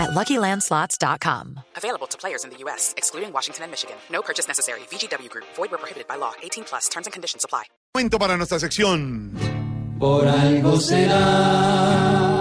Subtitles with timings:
[0.00, 1.60] at LuckyLandSlots.com.
[1.76, 3.96] Available to players in the U.S., excluding Washington and Michigan.
[4.10, 4.80] No purchase necessary.
[4.90, 5.46] VGW Group.
[5.56, 6.32] Void where prohibited by law.
[6.42, 6.88] 18 plus.
[6.88, 7.64] Terms and conditions apply.
[7.94, 9.32] Momento para nuestra sección.
[9.98, 12.40] Por algo será.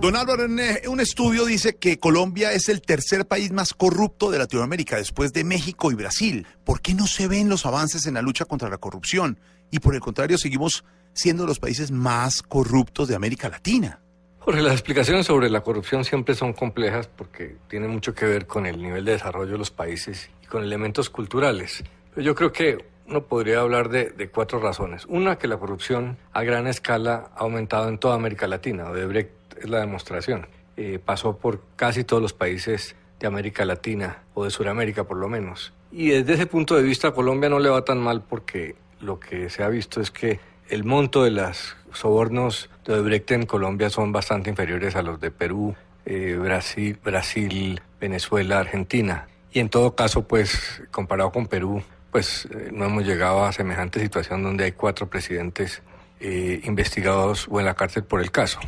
[0.00, 4.38] Don Álvaro, un, un estudio dice que Colombia es el tercer país más corrupto de
[4.38, 6.46] Latinoamérica después de México y Brasil.
[6.64, 9.40] ¿Por qué no se ven los avances en la lucha contra la corrupción?
[9.72, 14.00] Y por el contrario, seguimos siendo los países más corruptos de América Latina.
[14.46, 18.64] Jorge, las explicaciones sobre la corrupción siempre son complejas porque tienen mucho que ver con
[18.64, 21.82] el nivel de desarrollo de los países y con elementos culturales.
[22.14, 22.78] Pero yo creo que
[23.08, 25.04] uno podría hablar de, de cuatro razones.
[25.06, 28.88] Una, que la corrupción a gran escala ha aumentado en toda América Latina.
[28.88, 30.46] Odebrecht es la demostración.
[30.76, 35.28] Eh, pasó por casi todos los países de América Latina o de Sudamérica por lo
[35.28, 35.72] menos.
[35.90, 39.18] Y desde ese punto de vista a Colombia no le va tan mal porque lo
[39.18, 40.38] que se ha visto es que
[40.68, 45.30] el monto de los sobornos de Odebrecht en Colombia son bastante inferiores a los de
[45.30, 49.26] Perú, eh, Brasil, Brasil, Venezuela, Argentina.
[49.52, 54.00] Y en todo caso, pues comparado con Perú, pues eh, no hemos llegado a semejante
[54.00, 55.82] situación donde hay cuatro presidentes
[56.20, 58.60] eh, investigados o en la cárcel por el caso.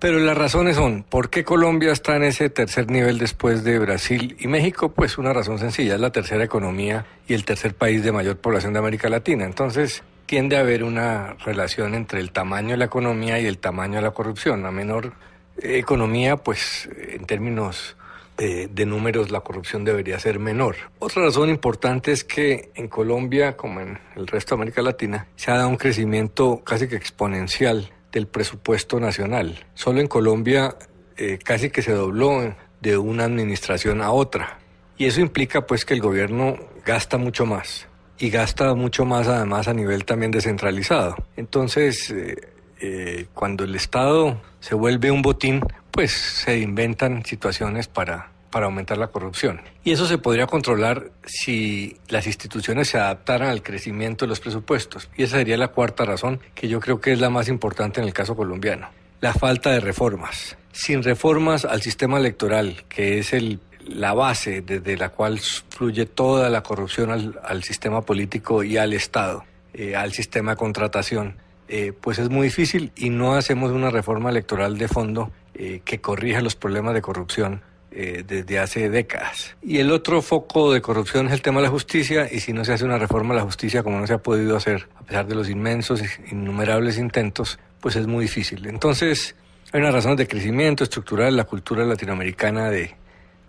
[0.00, 4.34] Pero las razones son, ¿por qué Colombia está en ese tercer nivel después de Brasil
[4.40, 4.92] y México?
[4.92, 8.72] Pues una razón sencilla, es la tercera economía y el tercer país de mayor población
[8.72, 9.44] de América Latina.
[9.44, 13.96] Entonces, tiende a haber una relación entre el tamaño de la economía y el tamaño
[13.96, 14.64] de la corrupción.
[14.64, 15.12] A menor
[15.60, 17.96] eh, economía, pues en términos
[18.38, 20.76] de, números, la corrupción debería ser menor.
[21.00, 25.50] Otra razón importante es que en Colombia, como en el resto de América Latina, se
[25.50, 29.66] ha dado un crecimiento casi que exponencial del presupuesto nacional.
[29.74, 30.76] Solo en Colombia
[31.16, 34.60] eh, casi que se dobló de una administración a otra.
[34.96, 36.56] Y eso implica pues que el gobierno
[36.86, 37.89] gasta mucho más
[38.20, 41.16] y gasta mucho más además a nivel también descentralizado.
[41.36, 42.36] Entonces, eh,
[42.80, 48.98] eh, cuando el Estado se vuelve un botín, pues se inventan situaciones para, para aumentar
[48.98, 49.62] la corrupción.
[49.84, 55.08] Y eso se podría controlar si las instituciones se adaptaran al crecimiento de los presupuestos.
[55.16, 58.06] Y esa sería la cuarta razón, que yo creo que es la más importante en
[58.06, 58.90] el caso colombiano.
[59.22, 60.58] La falta de reformas.
[60.72, 66.50] Sin reformas al sistema electoral, que es el la base desde la cual fluye toda
[66.50, 71.36] la corrupción al, sistema político y al Estado, eh, al sistema de contratación,
[71.68, 76.00] eh, pues es muy difícil y no hacemos una reforma electoral de fondo eh, que
[76.00, 79.56] corrija los problemas de corrupción desde hace décadas.
[79.60, 82.64] Y el otro foco de corrupción es el tema de la justicia y si no
[82.64, 85.26] se hace una reforma a la justicia como no se ha podido hacer a pesar
[85.26, 88.64] de los inmensos, innumerables intentos, pues es muy difícil.
[88.68, 89.34] Entonces,
[89.72, 92.94] hay unas razones de crecimiento estructural, la cultura latinoamericana de,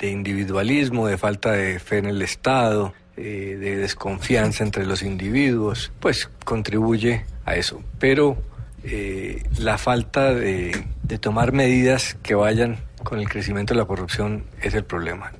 [0.02, 5.92] de individualismo, de falta de fe en el Estado, eh, de desconfianza entre los individuos,
[6.00, 7.82] pues contribuye a eso.
[8.00, 8.36] Pero
[8.84, 14.44] eh, la falta de, de tomar medidas que vayan con el crecimiento de la corrupción
[14.62, 15.32] es el problema.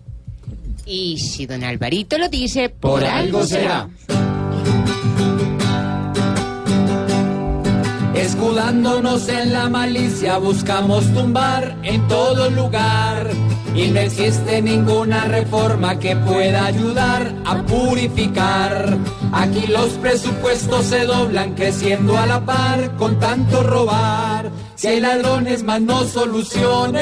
[0.86, 3.90] Y si don Alvarito lo dice, Por algo será.
[8.14, 13.31] Escudándonos en la malicia buscamos tumbar en todo lugar
[13.76, 18.98] y no existe ninguna reforma que pueda ayudar a purificar.
[19.32, 24.52] Aquí los presupuestos se doblan creciendo a la par con tanto robar.
[24.76, 27.02] Si hay ladrones más no soluciones,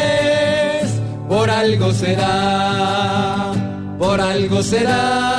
[1.28, 3.52] por algo será,
[3.98, 5.36] por algo será,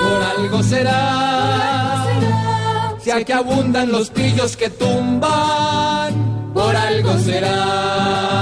[0.00, 2.06] por algo será.
[3.00, 8.33] Si aquí abundan los pillos que tumban, por algo será.